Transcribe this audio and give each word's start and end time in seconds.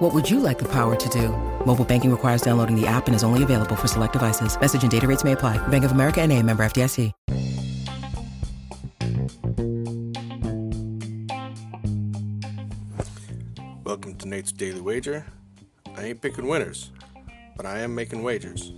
What 0.00 0.14
would 0.14 0.30
you 0.30 0.40
like 0.40 0.58
the 0.58 0.64
power 0.64 0.96
to 0.96 1.08
do? 1.10 1.28
Mobile 1.66 1.84
banking 1.84 2.10
requires 2.10 2.40
downloading 2.40 2.74
the 2.74 2.86
app 2.86 3.06
and 3.06 3.14
is 3.14 3.22
only 3.22 3.42
available 3.42 3.76
for 3.76 3.86
select 3.86 4.14
devices. 4.14 4.58
Message 4.58 4.80
and 4.80 4.90
data 4.90 5.06
rates 5.06 5.24
may 5.24 5.32
apply. 5.32 5.58
Bank 5.68 5.84
of 5.84 5.92
America 5.92 6.22
and 6.22 6.32
a 6.32 6.42
member 6.42 6.62
FDIC. 6.64 7.12
Welcome 13.84 14.14
to 14.16 14.26
Nate's 14.26 14.52
Daily 14.52 14.80
Wager. 14.80 15.26
I 15.94 16.04
ain't 16.04 16.22
picking 16.22 16.48
winners, 16.48 16.92
but 17.58 17.66
I 17.66 17.80
am 17.80 17.94
making 17.94 18.22
wagers. 18.22 18.72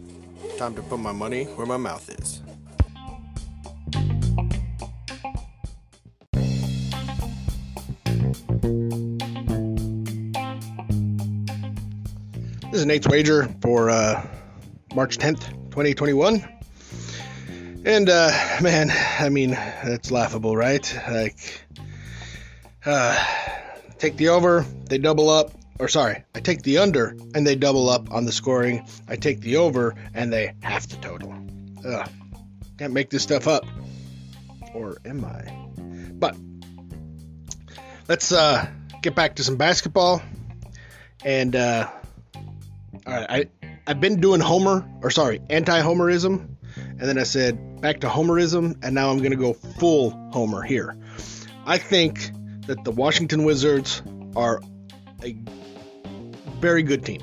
Time 0.58 0.74
to 0.74 0.82
put 0.82 0.98
my 0.98 1.12
money 1.12 1.44
where 1.44 1.68
my 1.68 1.76
mouth 1.76 2.10
is. 2.18 2.42
This 12.72 12.80
is 12.80 12.86
Nate's 12.86 13.06
Wager 13.06 13.54
for 13.60 13.90
uh, 13.90 14.26
March 14.94 15.18
10th, 15.18 15.46
2021. 15.72 16.42
And, 17.84 18.08
uh, 18.08 18.30
man, 18.62 18.90
I 19.20 19.28
mean, 19.28 19.50
that's 19.50 20.10
laughable, 20.10 20.56
right? 20.56 21.00
Like, 21.06 21.66
uh, 22.86 23.22
take 23.98 24.16
the 24.16 24.30
over, 24.30 24.64
they 24.88 24.96
double 24.96 25.28
up, 25.28 25.52
or 25.78 25.88
sorry, 25.88 26.24
I 26.34 26.40
take 26.40 26.62
the 26.62 26.78
under 26.78 27.14
and 27.34 27.46
they 27.46 27.56
double 27.56 27.90
up 27.90 28.10
on 28.10 28.24
the 28.24 28.32
scoring. 28.32 28.88
I 29.06 29.16
take 29.16 29.42
the 29.42 29.58
over 29.58 29.94
and 30.14 30.32
they 30.32 30.54
half 30.62 30.88
the 30.88 30.96
total. 30.96 31.34
Ugh, 31.84 32.08
can't 32.78 32.94
make 32.94 33.10
this 33.10 33.22
stuff 33.22 33.46
up. 33.48 33.66
Or 34.72 34.96
am 35.04 35.26
I? 35.26 35.68
But 36.14 36.36
let's 38.08 38.32
uh, 38.32 38.66
get 39.02 39.14
back 39.14 39.36
to 39.36 39.44
some 39.44 39.56
basketball. 39.58 40.22
And 41.22 41.54
uh, 41.54 41.90
all 43.06 43.12
right, 43.12 43.50
I 43.62 43.68
I've 43.86 44.00
been 44.00 44.20
doing 44.20 44.40
Homer 44.40 44.88
or 45.02 45.10
sorry 45.10 45.40
anti-Homerism, 45.50 46.48
and 46.76 47.00
then 47.00 47.18
I 47.18 47.24
said 47.24 47.80
back 47.80 48.00
to 48.00 48.08
Homerism, 48.08 48.76
and 48.84 48.94
now 48.94 49.10
I'm 49.10 49.18
gonna 49.22 49.36
go 49.36 49.52
full 49.52 50.10
Homer 50.32 50.62
here. 50.62 50.96
I 51.66 51.78
think 51.78 52.30
that 52.66 52.84
the 52.84 52.92
Washington 52.92 53.44
Wizards 53.44 54.02
are 54.36 54.60
a 55.24 55.36
very 56.60 56.82
good 56.82 57.04
team. 57.04 57.22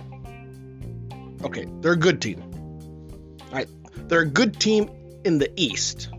Okay, 1.44 1.66
they're 1.80 1.93
a 1.93 1.97
good 1.97 2.21
team. 2.21 2.43
All 3.47 3.53
right, 3.53 3.69
they're 4.09 4.21
a 4.21 4.25
good 4.25 4.59
team 4.59 4.89
in 5.23 5.38
the 5.38 5.49
East, 5.55 6.09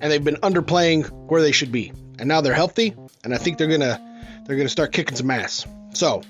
and 0.00 0.10
they've 0.10 0.24
been 0.24 0.36
underplaying 0.36 1.08
where 1.28 1.40
they 1.40 1.52
should 1.52 1.70
be, 1.70 1.92
and 2.18 2.28
now 2.28 2.40
they're 2.40 2.52
healthy, 2.52 2.96
and 3.22 3.32
I 3.32 3.38
think 3.38 3.58
they're 3.58 3.68
gonna 3.68 4.00
they're 4.46 4.56
gonna 4.56 4.68
start 4.68 4.92
kicking 4.92 5.16
some 5.16 5.30
ass. 5.30 5.66
So 5.92 6.22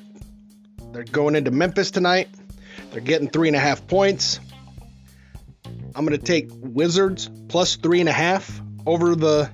they're 0.94 1.02
going 1.02 1.34
into 1.34 1.50
Memphis 1.50 1.90
tonight. 1.90 2.28
They're 2.92 3.00
getting 3.00 3.28
three 3.28 3.48
and 3.48 3.56
a 3.56 3.60
half 3.60 3.86
points. 3.88 4.38
I'm 5.94 6.04
gonna 6.04 6.18
take 6.18 6.48
Wizards 6.52 7.28
plus 7.48 7.74
three 7.76 7.98
and 7.98 8.08
a 8.08 8.12
half 8.12 8.60
over 8.86 9.16
the 9.16 9.50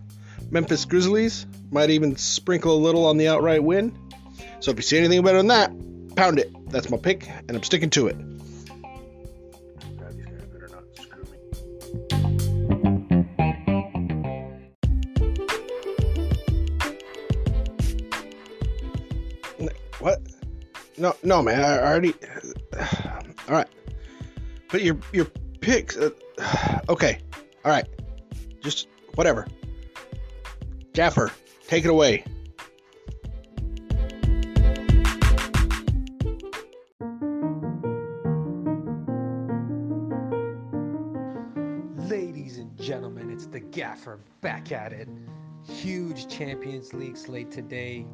Memphis 0.51 0.85
Grizzlies. 0.85 1.47
Might 1.71 1.91
even 1.91 2.17
sprinkle 2.17 2.77
a 2.77 2.81
little 2.81 3.07
on 3.07 3.17
the 3.17 3.29
outright 3.29 3.65
win. 3.65 3.97
So 4.61 4.71
if 4.71 4.77
you 4.77 4.83
see 4.83 4.99
anything 4.99 5.23
better 5.23 5.39
than 5.39 5.47
that, 5.47 5.73
pound 6.15 6.39
it. 6.39 6.53
That's 6.71 6.91
my 6.91 6.99
pick, 6.99 7.27
and 7.29 7.53
I'm 7.53 7.63
sticking 7.63 7.91
to 7.91 8.09
it. 8.09 8.17
No, 21.01 21.17
no, 21.23 21.41
man. 21.41 21.65
I 21.65 21.79
already. 21.79 22.13
All 23.49 23.55
right. 23.55 23.67
But 24.71 24.83
your 24.83 24.99
your 25.15 25.25
picks. 25.25 25.97
Uh, 25.97 26.11
okay. 26.91 27.21
All 27.65 27.71
right. 27.71 27.89
Just 28.63 28.87
whatever. 29.15 29.47
Jaffer, 30.93 31.33
take 31.67 31.87
it 31.87 31.91
away. 31.91 32.23
Ladies 42.11 42.59
and 42.59 42.77
gentlemen, 42.77 43.31
it's 43.31 43.47
the 43.47 43.61
Gaffer 43.61 44.21
back 44.43 44.71
at 44.71 44.93
it. 44.93 45.09
Huge 45.67 46.29
Champions 46.29 46.93
League 46.93 47.17
slate 47.17 47.51
today. 47.51 48.07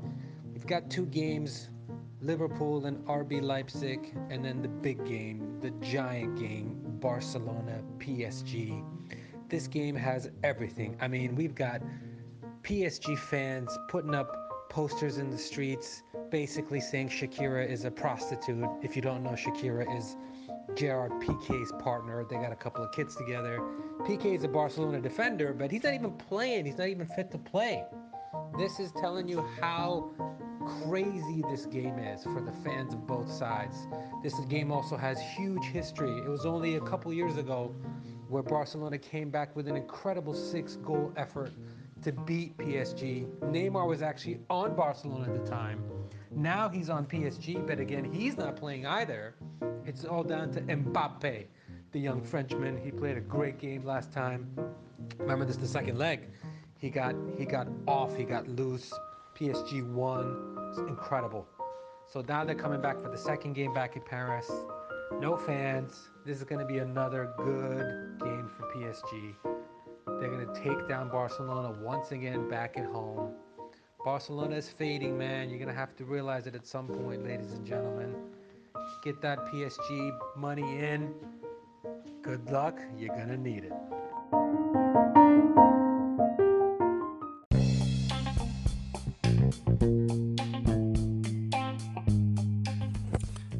We've 0.53 0.67
got 0.69 0.89
two 0.89 1.07
games 1.07 1.69
Liverpool 2.21 2.87
and 2.87 3.05
RB 3.07 3.43
Leipzig, 3.43 4.17
and 4.31 4.45
then 4.45 4.63
the 4.63 4.69
big 4.69 5.05
game, 5.07 5.59
the 5.61 5.71
giant 5.85 6.39
game, 6.39 6.81
Barcelona 7.01 7.83
PSG. 7.99 8.83
This 9.49 9.67
game 9.67 9.95
has 9.95 10.31
everything. 10.43 10.97
I 11.01 11.09
mean, 11.09 11.35
we've 11.37 11.55
got 11.55 11.83
PSG 12.63 13.19
fans 13.19 13.77
putting 13.89 14.15
up 14.15 14.69
posters 14.71 15.19
in 15.19 15.31
the 15.31 15.39
streets 15.39 16.03
basically 16.31 16.81
saying 16.81 17.09
Shakira 17.09 17.69
is 17.69 17.85
a 17.85 17.91
prostitute. 17.91 18.69
If 18.83 18.97
you 18.97 19.03
don't 19.03 19.23
know, 19.23 19.31
Shakira 19.31 19.97
is 19.97 20.17
Gerard 20.75 21.13
Pique's 21.21 21.73
partner. 21.79 22.25
They 22.29 22.37
got 22.37 22.53
a 22.53 22.57
couple 22.57 22.85
of 22.85 22.93
kids 22.93 23.17
together. 23.17 23.61
Piqué 24.01 24.37
is 24.37 24.45
a 24.45 24.49
Barcelona 24.49 25.01
defender, 25.01 25.53
but 25.53 25.71
he's 25.71 25.85
not 25.85 25.95
even 25.95 26.13
playing. 26.13 26.67
He's 26.67 26.79
not 26.79 26.89
even 26.89 27.07
fit 27.07 27.31
to 27.33 27.39
play. 27.39 27.85
This 28.59 28.81
is 28.81 28.93
telling 29.01 29.29
you 29.29 29.47
how 29.61 30.11
crazy 30.89 31.43
this 31.51 31.67
game 31.67 31.99
is 31.99 32.23
for 32.23 32.41
the 32.41 32.53
fans 32.65 32.95
of 32.95 33.07
both 33.07 33.31
sides. 33.31 33.87
This 34.23 34.35
game 34.49 34.71
also 34.71 34.97
has 34.97 35.21
huge 35.21 35.65
history. 35.65 36.19
It 36.19 36.29
was 36.29 36.47
only 36.47 36.77
a 36.77 36.81
couple 36.81 37.13
years 37.13 37.37
ago 37.37 37.75
where 38.29 38.43
Barcelona 38.43 38.99
came 38.99 39.31
back 39.31 39.55
with 39.57 39.69
an 39.69 39.77
incredible 39.77 40.35
six 40.35 40.77
goal 40.77 41.13
effort 41.17 41.53
to 42.03 42.13
beat 42.13 42.57
PSG. 42.59 43.27
Neymar 43.41 43.87
was 43.87 44.03
actually 44.03 44.39
on 44.49 44.77
Barcelona 44.77 45.33
at 45.33 45.45
the 45.45 45.51
time. 45.51 45.83
Now 46.31 46.69
he's 46.69 46.91
on 46.91 47.07
PSG, 47.07 47.67
but 47.67 47.81
again, 47.81 48.05
he's 48.13 48.37
not 48.37 48.57
playing 48.57 48.87
either. 48.87 49.35
It's 49.85 50.05
all 50.05 50.23
down 50.23 50.53
to 50.53 50.61
Mbappe, 50.61 51.47
the 51.93 51.99
young 51.99 52.23
Frenchman. 52.23 52.77
He 52.77 52.91
played 52.91 53.17
a 53.17 53.23
great 53.23 53.59
game 53.59 53.83
last 53.85 54.13
time. 54.13 54.49
Remember 55.19 55.45
this 55.45 55.57
the 55.57 55.67
second 55.67 55.99
leg. 55.99 56.29
He 56.79 56.91
got 56.91 57.15
he 57.39 57.45
got 57.45 57.69
off, 57.89 58.17
he 58.17 58.25
got 58.25 58.47
loose. 58.49 58.93
PSG 59.37 59.87
won. 59.93 60.57
It's 60.71 60.79
incredible. 60.79 61.47
So 62.11 62.23
now 62.27 62.45
they're 62.45 62.55
coming 62.55 62.81
back 62.81 63.03
for 63.03 63.11
the 63.11 63.19
second 63.19 63.53
game 63.53 63.75
back 63.75 63.97
in 63.97 64.03
Paris. 64.03 64.51
No 65.21 65.37
fans. 65.37 66.09
This 66.25 66.39
is 66.39 66.45
going 66.45 66.61
to 66.61 66.65
be 66.65 66.79
another 66.79 67.33
good 67.37 68.19
game 68.21 68.51
for 68.57 68.65
PSG. 68.75 69.35
They're 70.19 70.31
going 70.31 70.47
to 70.47 70.61
take 70.61 70.89
down 70.89 71.11
Barcelona 71.11 71.77
once 71.83 72.13
again 72.13 72.49
back 72.49 72.79
at 72.79 72.87
home. 72.87 73.35
Barcelona 74.05 74.57
is 74.57 74.69
fading, 74.71 75.19
man. 75.19 75.51
You're 75.51 75.59
going 75.59 75.69
to 75.69 75.75
have 75.75 75.97
to 75.97 76.05
realize 76.05 76.47
it 76.47 76.55
at 76.55 76.67
some 76.67 76.87
point, 76.87 77.25
ladies 77.25 77.53
and 77.53 77.67
gentlemen. 77.67 78.15
Get 79.05 79.21
that 79.21 79.39
PSG 79.47 80.17
money 80.37 80.79
in. 80.79 81.13
Good 82.23 82.49
luck. 82.51 82.79
You're 82.97 83.15
going 83.15 83.29
to 83.29 83.37
need 83.37 83.65
it. 83.65 84.56